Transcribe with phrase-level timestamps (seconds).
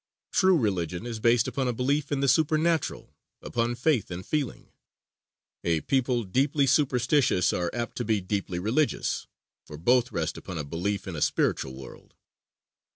[0.35, 4.71] _True religion is based upon a belief in the supernatural, upon faith and feeling.
[5.63, 9.27] A people deeply superstitious are apt to be deeply religious,
[9.63, 12.15] for both rest upon a belief in a spiritual world.